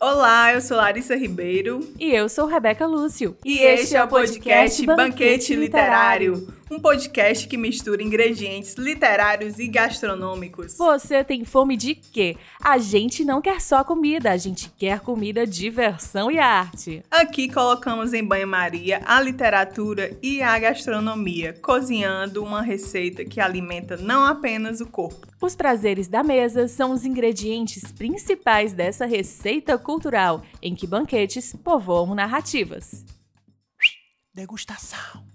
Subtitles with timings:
[0.00, 1.80] Olá, eu sou Larissa Ribeiro.
[1.98, 3.36] E eu sou Rebeca Lúcio.
[3.44, 10.76] E, este é o podcast Banquete Literário um podcast que mistura ingredientes literários e gastronômicos.
[10.76, 12.36] Você tem fome de quê?
[12.62, 17.02] A gente não quer só comida, a gente quer comida, diversão e arte.
[17.10, 24.24] Aqui colocamos em banho-maria a literatura e a gastronomia, cozinhando uma receita que alimenta não
[24.24, 25.26] apenas o corpo.
[25.40, 32.14] Os prazeres da mesa são os ingredientes principais dessa receita cultural, em que banquetes povoam
[32.14, 33.04] narrativas.
[34.32, 35.33] Degustação.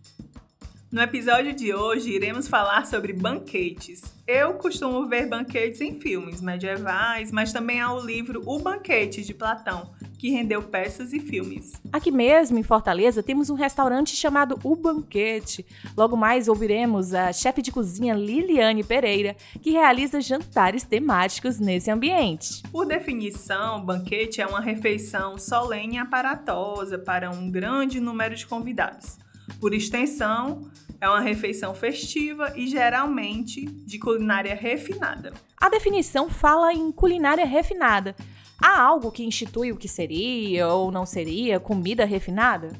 [0.91, 4.11] No episódio de hoje, iremos falar sobre banquetes.
[4.25, 9.31] Eu costumo ver banquetes em filmes medievais, mas também há o livro O Banquete de
[9.31, 11.73] Platão, que rendeu peças e filmes.
[11.93, 15.63] Aqui mesmo, em Fortaleza, temos um restaurante chamado O Banquete.
[15.95, 22.63] Logo mais ouviremos a chefe de cozinha Liliane Pereira, que realiza jantares temáticos nesse ambiente.
[22.71, 29.19] Por definição, banquete é uma refeição solene e aparatosa para um grande número de convidados.
[29.59, 30.69] Por extensão,
[31.01, 35.33] é uma refeição festiva e geralmente de culinária refinada.
[35.57, 38.15] A definição fala em culinária refinada.
[38.61, 42.73] Há algo que institui o que seria ou não seria comida refinada?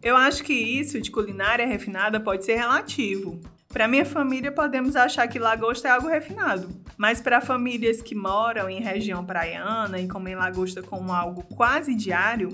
[0.00, 3.40] Eu acho que isso de culinária refinada pode ser relativo.
[3.68, 8.70] Para minha família, podemos achar que lagosta é algo refinado, mas para famílias que moram
[8.70, 12.52] em região praiana e comem lagosta como algo quase diário,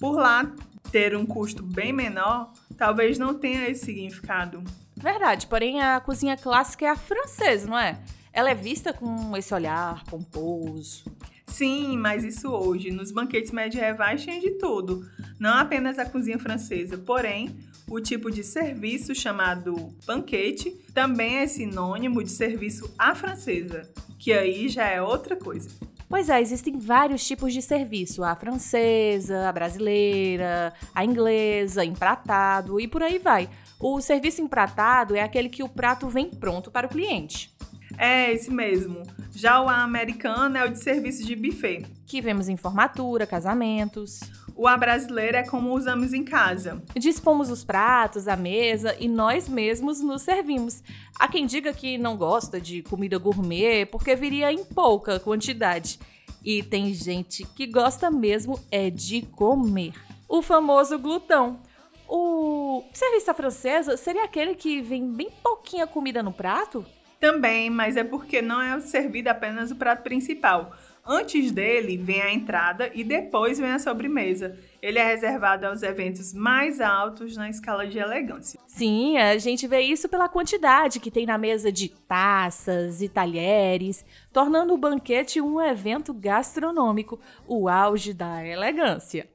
[0.00, 0.52] por lá
[0.90, 4.62] ter um custo bem menor, talvez não tenha esse significado.
[4.96, 7.98] Verdade, porém a cozinha clássica é a francesa, não é?
[8.32, 11.04] Ela é vista com esse olhar pomposo.
[11.46, 15.08] Sim, mas isso hoje, nos banquetes medievais tinha de tudo.
[15.38, 17.56] Não apenas a cozinha francesa, porém,
[17.88, 23.82] o tipo de serviço chamado banquete também é sinônimo de serviço à francesa,
[24.18, 25.70] que aí já é outra coisa.
[26.08, 32.86] Pois é, existem vários tipos de serviço: a francesa, a brasileira, a inglesa, empratado e
[32.86, 33.48] por aí vai.
[33.78, 37.54] O serviço empratado é aquele que o prato vem pronto para o cliente.
[37.98, 39.02] É, esse mesmo.
[39.34, 41.86] Já o americano é o de serviço de buffet.
[42.06, 44.20] Que vemos em formatura, casamentos.
[44.56, 46.82] O a brasileiro é como usamos em casa.
[46.96, 50.82] Dispomos os pratos, a mesa e nós mesmos nos servimos.
[51.20, 56.00] Há quem diga que não gosta de comida gourmet porque viria em pouca quantidade.
[56.42, 59.92] E tem gente que gosta mesmo é de comer.
[60.26, 61.60] O famoso glutão.
[62.08, 66.82] O serviço à francesa seria aquele que vem bem pouquinha comida no prato?
[67.18, 70.72] Também, mas é porque não é servido apenas o prato principal.
[71.08, 74.58] Antes dele vem a entrada e depois vem a sobremesa.
[74.82, 78.58] Ele é reservado aos eventos mais altos na escala de elegância.
[78.66, 84.04] Sim, a gente vê isso pela quantidade que tem na mesa de taças e talheres,
[84.32, 89.28] tornando o banquete um evento gastronômico, o auge da elegância.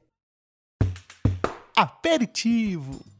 [1.74, 3.11] Aperitivo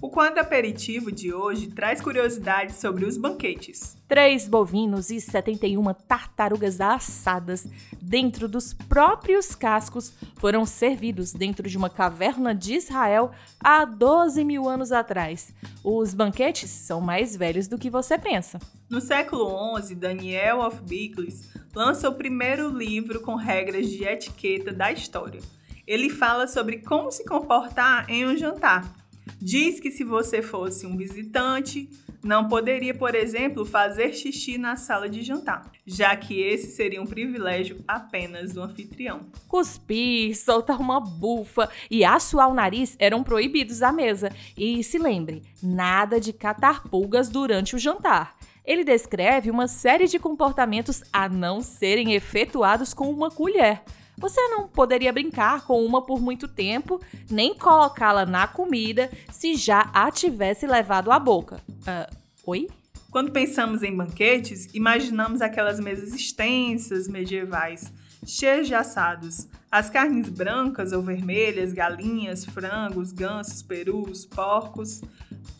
[0.00, 3.96] o quanto aperitivo de hoje traz curiosidades sobre os banquetes.
[4.06, 7.66] Três bovinos e 71 tartarugas assadas
[8.00, 14.68] dentro dos próprios cascos foram servidos dentro de uma caverna de Israel há 12 mil
[14.68, 15.52] anos atrás.
[15.82, 18.58] Os banquetes são mais velhos do que você pensa.
[18.90, 24.92] No século XI, Daniel of Biclis lança o primeiro livro com regras de etiqueta da
[24.92, 25.40] história.
[25.86, 29.05] Ele fala sobre como se comportar em um jantar
[29.40, 31.88] Diz que se você fosse um visitante,
[32.22, 37.06] não poderia, por exemplo, fazer xixi na sala de jantar, já que esse seria um
[37.06, 39.20] privilégio apenas do anfitrião.
[39.46, 44.32] Cuspir, soltar uma bufa e assoar o nariz eram proibidos à mesa.
[44.56, 48.36] E se lembre, nada de catar pulgas durante o jantar.
[48.64, 53.82] Ele descreve uma série de comportamentos a não serem efetuados com uma colher.
[54.18, 57.00] Você não poderia brincar com uma por muito tempo,
[57.30, 61.60] nem colocá-la na comida se já a tivesse levado à boca.
[61.68, 62.16] Uh,
[62.46, 62.68] oi?
[63.10, 67.92] Quando pensamos em banquetes, imaginamos aquelas mesas extensas medievais,
[68.26, 69.46] cheias de assados.
[69.70, 75.02] As carnes brancas ou vermelhas, galinhas, frangos, gansos, perus, porcos,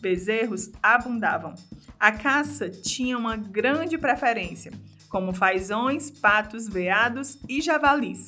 [0.01, 1.53] bezerros abundavam.
[1.99, 4.71] A caça tinha uma grande preferência,
[5.09, 8.27] como fazões, patos, veados e javalis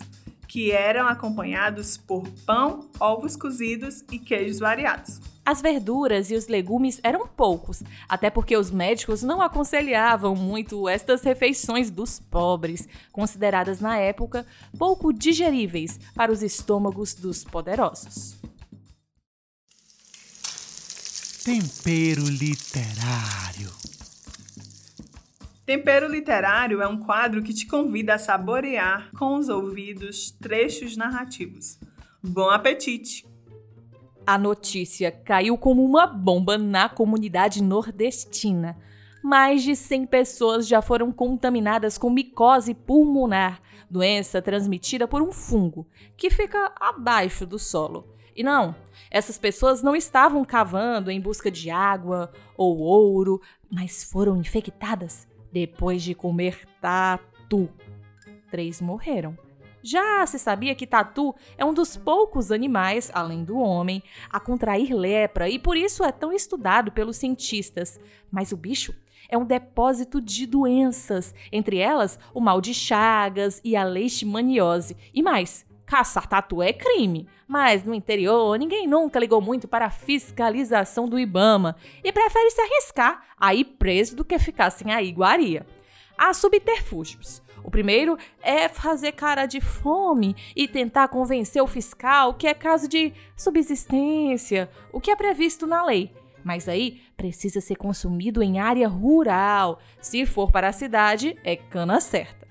[0.50, 5.22] que eram acompanhados por pão, ovos cozidos e queijos variados.
[5.46, 11.22] As verduras e os legumes eram poucos, até porque os médicos não aconselhavam muito estas
[11.22, 14.44] refeições dos pobres, consideradas na época
[14.78, 18.36] pouco digeríveis para os estômagos dos poderosos.
[21.46, 23.79] Tempero literário.
[25.70, 31.78] Tempero Literário é um quadro que te convida a saborear com os ouvidos trechos narrativos.
[32.24, 33.24] Bom apetite!
[34.26, 38.80] A notícia caiu como uma bomba na comunidade nordestina.
[39.22, 45.88] Mais de 100 pessoas já foram contaminadas com micose pulmonar, doença transmitida por um fungo
[46.18, 48.08] que fica abaixo do solo.
[48.36, 48.74] E não,
[49.12, 53.40] essas pessoas não estavam cavando em busca de água ou ouro,
[53.70, 57.70] mas foram infectadas depois de comer tatu.
[58.50, 59.38] Três morreram.
[59.82, 64.94] Já se sabia que tatu é um dos poucos animais, além do homem, a contrair
[64.94, 68.00] lepra e por isso é tão estudado pelos cientistas.
[68.30, 68.94] Mas o bicho
[69.30, 74.98] é um depósito de doenças, entre elas o mal de Chagas e a leishmaniose.
[75.14, 79.90] E mais, caçar tatu é crime, mas no interior ninguém nunca ligou muito para a
[79.90, 85.02] fiscalização do Ibama e prefere se arriscar a ir preso do que ficar sem a
[85.02, 85.66] iguaria.
[86.16, 87.42] Há subterfúgios.
[87.64, 92.88] O primeiro é fazer cara de fome e tentar convencer o fiscal que é caso
[92.88, 96.14] de subsistência, o que é previsto na lei.
[96.44, 99.80] Mas aí precisa ser consumido em área rural.
[100.00, 102.48] Se for para a cidade, é cana certa.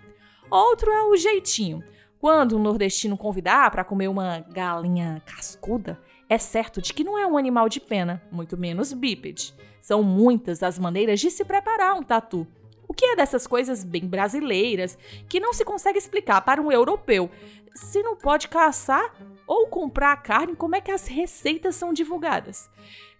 [0.51, 1.85] Outro é o jeitinho.
[2.21, 7.27] Quando um nordestino convidar para comer uma galinha cascuda, é certo de que não é
[7.27, 9.55] um animal de pena, muito menos bípede.
[9.81, 12.47] São muitas as maneiras de se preparar um tatu.
[12.87, 14.99] O que é dessas coisas bem brasileiras
[15.29, 17.31] que não se consegue explicar para um europeu?
[17.75, 19.15] Se não pode caçar
[19.47, 22.69] ou comprar carne, como é que as receitas são divulgadas?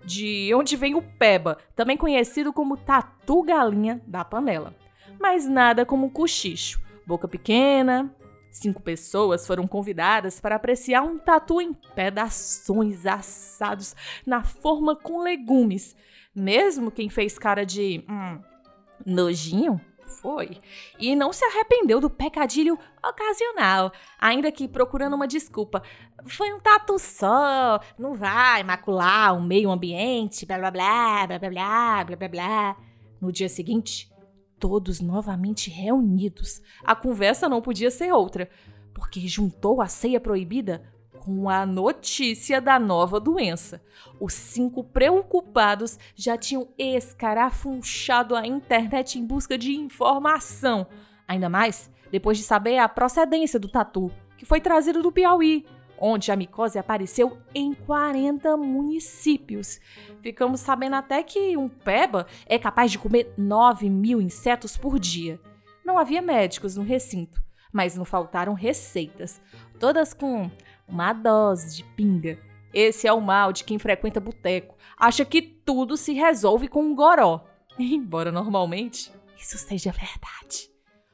[0.05, 4.75] de onde vem o peba, também conhecido como tatu galinha da panela.
[5.19, 6.81] Mas nada como um cochicho.
[7.07, 8.15] Boca pequena,
[8.51, 13.95] Cinco pessoas foram convidadas para apreciar um tatu em pedaços assados
[14.27, 15.95] na forma com legumes.
[16.35, 18.41] Mesmo quem fez cara de hum,
[19.05, 20.59] nojinho foi.
[20.99, 25.83] E não se arrependeu do pecadilho ocasional, ainda que procurando uma desculpa.
[26.27, 31.51] Foi um tatu só, não vai macular o meio ambiente, blá blá blá, blá blá
[31.51, 32.77] blá, blá blá blá.
[33.21, 34.11] No dia seguinte,
[34.59, 36.61] todos novamente reunidos.
[36.85, 38.49] A conversa não podia ser outra,
[38.93, 40.83] porque juntou a ceia proibida
[41.21, 43.83] com a notícia da nova doença.
[44.21, 50.87] Os cinco preocupados já tinham escarafunchado a internet em busca de informação.
[51.27, 55.67] Ainda mais depois de saber a procedência do tatu, que foi trazido do Piauí,
[56.01, 59.81] onde a micose apareceu em 40 municípios.
[60.23, 65.41] Ficamos sabendo até que um peba é capaz de comer 9 mil insetos por dia.
[65.85, 67.43] Não havia médicos no recinto,
[67.73, 69.41] mas não faltaram receitas,
[69.79, 70.51] todas com
[70.87, 72.39] uma dose de pinga.
[72.73, 74.77] Esse é o mal de quem frequenta boteco.
[74.97, 77.45] Acha que tudo se resolve com um goró.
[77.79, 80.71] Embora normalmente isso seja verdade.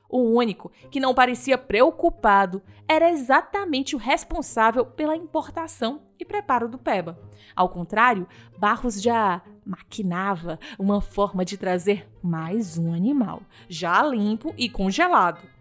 [0.08, 6.78] O único que não parecia preocupado era exatamente o responsável pela importação e preparo do
[6.78, 7.18] peba.
[7.56, 8.26] Ao contrário,
[8.58, 15.54] Barros já maquinava uma forma de trazer mais um animal, já limpo e congelado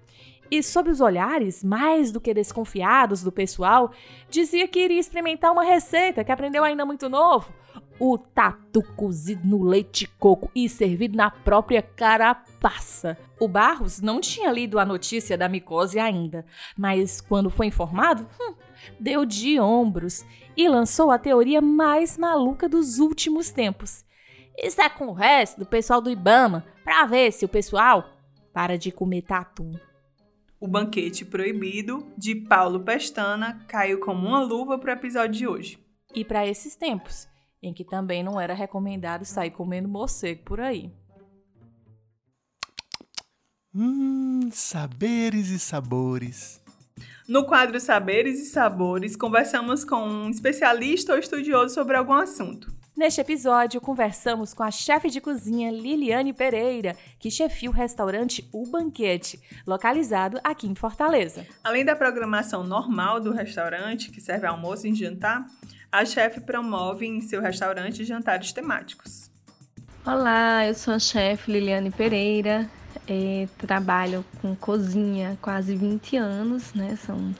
[0.53, 3.91] e, sob os olhares mais do que desconfiados do pessoal,
[4.29, 7.51] dizia que iria experimentar uma receita que aprendeu ainda muito novo:
[7.99, 13.17] o tatu cozido no leite coco e servido na própria carapaça.
[13.39, 16.45] O Barros não tinha lido a notícia da micose ainda,
[16.77, 18.55] mas quando foi informado, hum,
[18.99, 24.05] deu de ombros e lançou a teoria mais maluca dos últimos tempos.
[24.57, 28.09] Isso é com o resto do pessoal do Ibama, para ver se o pessoal
[28.53, 29.71] para de comer tatu.
[30.59, 35.79] O Banquete Proibido, de Paulo Pestana, caiu como uma luva para o episódio de hoje.
[36.15, 37.27] E para esses tempos,
[37.63, 40.91] em que também não era recomendado sair comendo morcego por aí.
[43.73, 46.61] Hum, saberes e sabores.
[47.27, 52.71] No quadro Saberes e Sabores, conversamos com um especialista ou estudioso sobre algum assunto.
[52.95, 58.69] Neste episódio, conversamos com a chefe de cozinha Liliane Pereira, que chefia o restaurante O
[58.69, 61.47] Banquete, localizado aqui em Fortaleza.
[61.63, 65.47] Além da programação normal do restaurante, que serve almoço e jantar,
[65.93, 69.29] a chefe promove em seu restaurante jantares temáticos.
[70.03, 72.67] Olá, eu sou a chefe Liliane Pereira,
[73.07, 76.97] é, trabalho com cozinha há quase 20 anos, né?
[77.05, 77.31] São,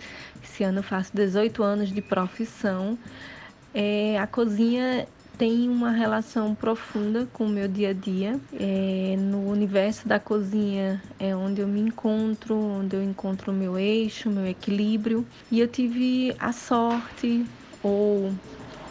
[0.44, 2.96] esse ano eu faço 18 anos de profissão.
[3.74, 8.40] É, a cozinha tem uma relação profunda com o meu dia a dia.
[8.54, 13.80] É, no universo da cozinha é onde eu me encontro, onde eu encontro o meu
[13.80, 15.26] eixo, meu equilíbrio.
[15.52, 17.48] E eu tive a sorte
[17.84, 18.32] ou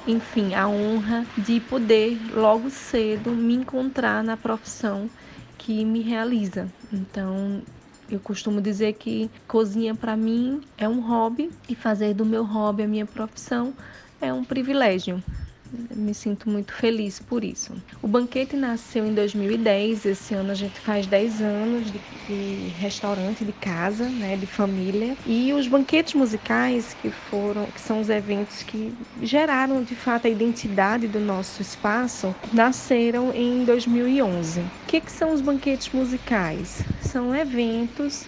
[0.07, 5.09] enfim, a honra de poder logo cedo me encontrar na profissão
[5.57, 6.69] que me realiza.
[6.93, 7.63] Então,
[8.11, 12.83] eu costumo dizer que cozinha para mim é um hobby e fazer do meu hobby
[12.83, 13.73] a minha profissão
[14.21, 15.23] é um privilégio
[15.95, 17.73] me sinto muito feliz por isso.
[18.03, 23.45] O banquete nasceu em 2010, esse ano a gente faz 10 anos de, de, restaurante
[23.45, 25.17] de casa, né, de família.
[25.27, 30.31] E os banquetes musicais que foram, que são os eventos que geraram de fato a
[30.31, 34.61] identidade do nosso espaço, nasceram em 2011.
[34.61, 36.83] O que, que são os banquetes musicais?
[37.01, 38.27] São eventos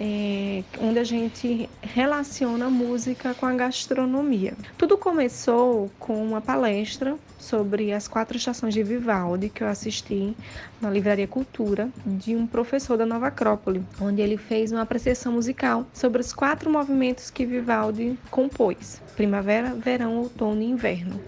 [0.00, 4.54] é, onde a gente relaciona a música com a gastronomia.
[4.76, 10.36] Tudo começou com uma palestra sobre as quatro estações de Vivaldi que eu assisti
[10.80, 15.86] na Livraria Cultura de um professor da Nova Acrópole, onde ele fez uma apreciação musical
[15.92, 21.20] sobre os quatro movimentos que Vivaldi compôs: primavera, verão, outono e inverno.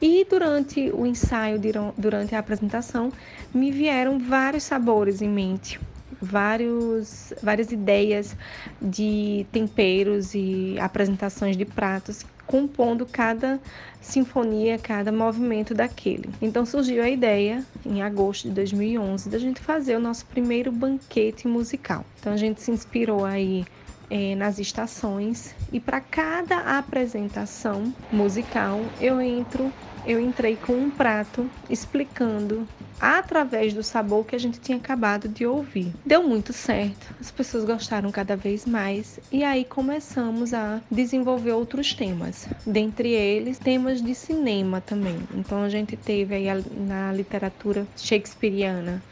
[0.00, 1.58] E durante o ensaio,
[1.96, 3.10] durante a apresentação,
[3.52, 5.80] me vieram vários sabores em mente
[6.20, 8.36] vários, várias ideias
[8.80, 13.60] de temperos e apresentações de pratos compondo cada
[14.00, 16.30] sinfonia, cada movimento daquele.
[16.40, 21.48] Então surgiu a ideia, em agosto de 2011, da gente fazer o nosso primeiro banquete
[21.48, 22.04] musical.
[22.20, 23.64] Então a gente se inspirou aí
[24.08, 29.72] é, nas estações e para cada apresentação musical eu entro
[30.06, 32.66] eu entrei com um prato explicando
[33.00, 35.92] através do sabor que a gente tinha acabado de ouvir.
[36.04, 41.92] Deu muito certo, as pessoas gostaram cada vez mais e aí começamos a desenvolver outros
[41.92, 45.18] temas, dentre eles temas de cinema também.
[45.34, 46.46] Então a gente teve aí
[46.86, 49.02] na literatura shakespeariana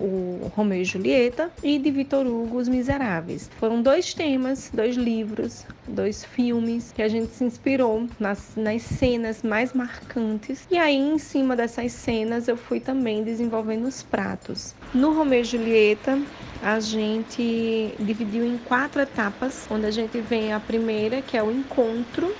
[0.00, 3.50] o Romeu e Julieta e de Vitor Hugo Os Miseráveis.
[3.58, 9.42] Foram dois temas, dois livros, dois filmes que a gente se inspirou nas, nas cenas
[9.42, 14.74] mais marcantes e aí em cima dessas cenas eu fui também desenvolvendo os pratos.
[14.94, 16.20] No Romeu e Julieta
[16.62, 21.50] a gente dividiu em quatro etapas, onde a gente vem a primeira que é o
[21.50, 22.34] encontro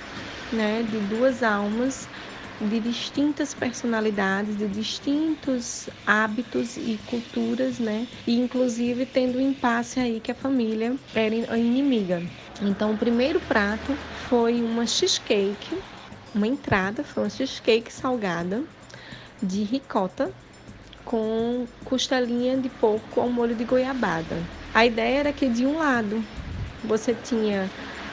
[0.51, 2.07] né, de duas almas
[2.61, 8.07] de distintas personalidades, de distintos hábitos e culturas, né?
[8.27, 12.21] E inclusive tendo um impasse aí que a família era inimiga.
[12.61, 13.93] Então, o primeiro prato
[14.27, 15.77] foi uma cheesecake,
[16.35, 18.63] uma entrada, foi uma cheesecake salgada
[19.41, 20.31] de ricota
[21.05, 24.37] com costelinha de porco ao molho de goiabada.
[24.73, 26.23] A ideia era que de um lado
[26.83, 27.69] você tinha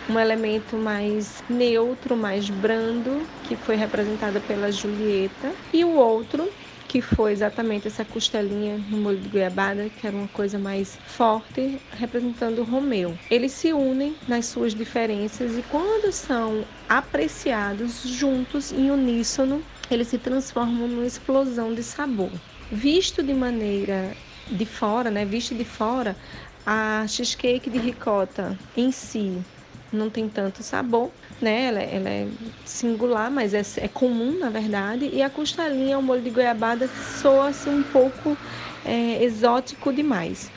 [0.09, 6.49] um elemento mais neutro, mais brando, que foi representada pela Julieta, e o outro
[6.89, 11.81] que foi exatamente essa costelinha no molho de goiabada, que era uma coisa mais forte,
[11.91, 13.19] representando o Romeu.
[13.29, 20.19] Eles se unem nas suas diferenças e quando são apreciados juntos em uníssono, eles se
[20.19, 22.31] transformam numa explosão de sabor.
[22.71, 24.17] Visto de maneira
[24.51, 26.17] de fora, né, visto de fora,
[26.65, 29.45] a cheesecake de ricota em si
[29.93, 31.67] não tem tanto sabor, né?
[31.67, 32.27] Ela, ela é
[32.65, 35.09] singular, mas é, é, comum na verdade.
[35.13, 38.37] E a costelinha, o molho de goiabada, soa-se um pouco
[38.85, 40.51] é, exótico demais.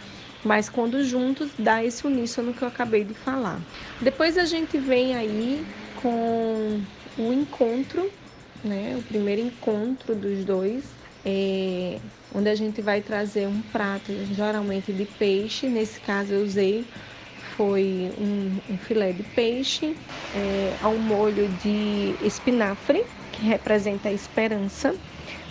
[0.44, 3.60] Mas quando juntos, dá esse uníssono que eu acabei de falar.
[4.02, 6.82] Depois a gente vem aí com
[7.18, 8.10] o encontro,
[8.64, 8.96] né?
[8.98, 10.84] O primeiro encontro dos dois.
[11.26, 12.00] É,
[12.34, 15.68] onde a gente vai trazer um prato geralmente de peixe.
[15.68, 16.86] Nesse caso eu usei
[17.60, 19.94] foi um, um filé de peixe
[20.34, 24.96] é, ao molho de espinafre, que representa a esperança,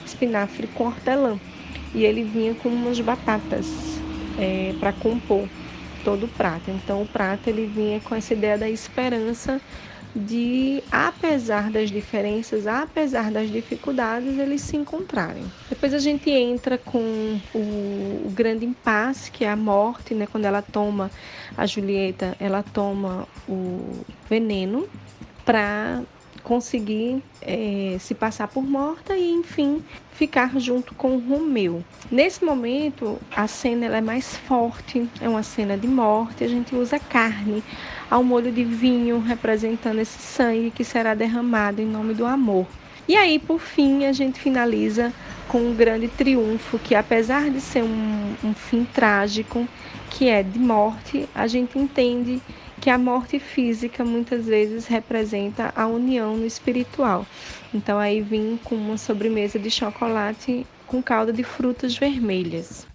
[0.06, 1.38] espinafre com hortelã.
[1.94, 3.66] E ele vinha com umas batatas
[4.38, 5.46] é, para compor
[6.02, 6.70] todo o prato.
[6.70, 9.60] Então o prato ele vinha com essa ideia da esperança
[10.14, 15.44] de, apesar das diferenças, apesar das dificuldades, eles se encontrarem.
[15.68, 17.58] Depois a gente entra com o,
[18.26, 20.26] o grande impasse, que é a morte, né?
[20.30, 21.10] Quando ela toma,
[21.56, 24.88] a Julieta, ela toma o veneno
[25.44, 26.02] para
[26.42, 31.84] conseguir é, se passar por morta e, enfim, ficar junto com Romeu.
[32.10, 36.74] Nesse momento, a cena ela é mais forte, é uma cena de morte, a gente
[36.74, 37.62] usa carne
[38.10, 42.66] ao molho de vinho, representando esse sangue que será derramado em nome do amor.
[43.06, 45.12] E aí, por fim, a gente finaliza
[45.48, 49.66] com um grande triunfo, que apesar de ser um, um fim trágico,
[50.10, 52.40] que é de morte, a gente entende
[52.80, 57.26] que a morte física muitas vezes representa a união no espiritual.
[57.72, 62.87] Então aí vim com uma sobremesa de chocolate com calda de frutas vermelhas.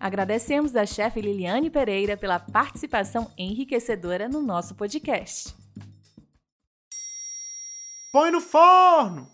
[0.00, 5.54] Agradecemos a chefe Liliane Pereira pela participação enriquecedora no nosso podcast.
[8.10, 9.28] Põe no forno!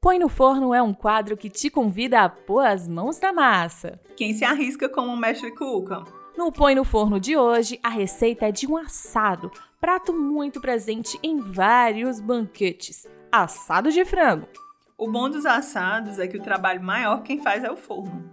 [0.00, 4.00] Põe no Forno é um quadro que te convida a pôr as mãos na massa.
[4.16, 6.02] Quem se arrisca como mestre Cuca?
[6.36, 9.48] No Põe no Forno de hoje, a receita é de um assado,
[9.80, 13.06] prato muito presente em vários banquetes.
[13.30, 14.48] Assado de frango.
[14.98, 18.28] O bom dos assados é que o trabalho maior quem faz é o forno.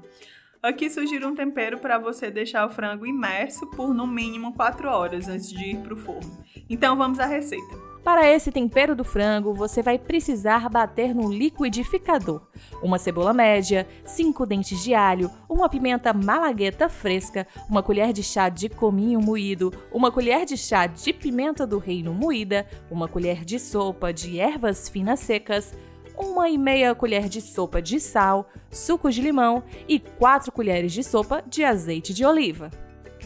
[0.61, 5.29] Aqui sugiro um tempero para você deixar o frango imerso por no mínimo 4 horas
[5.29, 6.37] antes de ir para o forno.
[6.69, 7.77] Então vamos à receita.
[8.03, 12.41] Para esse tempero do frango, você vai precisar bater no liquidificador
[12.83, 18.49] uma cebola média, 5 dentes de alho, uma pimenta malagueta fresca, uma colher de chá
[18.49, 23.57] de cominho moído, uma colher de chá de pimenta do reino moída, uma colher de
[23.59, 25.73] sopa de ervas finas secas,
[26.19, 31.03] uma e meia colher de sopa de sal, suco de limão e 4 colheres de
[31.03, 32.69] sopa de azeite de oliva.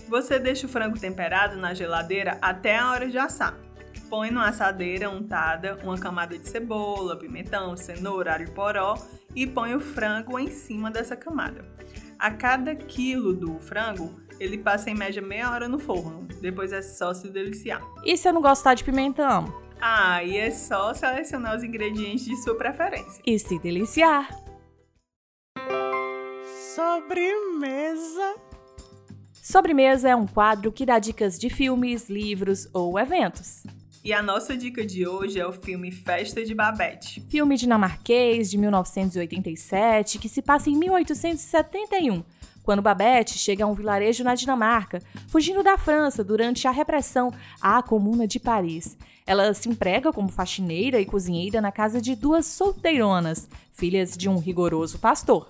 [0.08, 3.58] Você deixa o frango temperado na geladeira até a hora de assar
[4.14, 8.94] põe numa assadeira untada uma camada de cebola, pimentão, cenoura, alho poró
[9.36, 11.66] e põe o frango em cima dessa camada.
[12.20, 16.28] A cada quilo do frango, ele passa em média meia hora no forno.
[16.40, 17.82] Depois é só se deliciar.
[18.06, 19.52] E se eu não gostar de pimentão?
[19.82, 23.22] Ah, e é só selecionar os ingredientes de sua preferência.
[23.26, 24.30] E se deliciar.
[26.76, 28.36] Sobremesa.
[29.34, 33.64] Sobremesa é um quadro que dá dicas de filmes, livros ou eventos.
[34.04, 37.22] E a nossa dica de hoje é o filme Festa de Babette.
[37.30, 42.22] Filme dinamarquês de 1987 que se passa em 1871,
[42.64, 47.84] quando Babette chega a um vilarejo na Dinamarca, fugindo da França durante a repressão à
[47.84, 48.98] Comuna de Paris.
[49.28, 54.38] Ela se emprega como faxineira e cozinheira na casa de duas solteironas, filhas de um
[54.38, 55.48] rigoroso pastor.